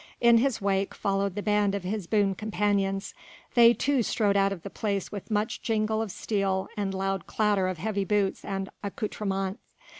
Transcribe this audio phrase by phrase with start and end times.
[0.19, 3.13] In his wake followed the band of his boon companions,
[3.53, 7.67] they too strode out of the place with much jingle of steel and loud clatter
[7.67, 9.59] of heavy boots and accoutrements.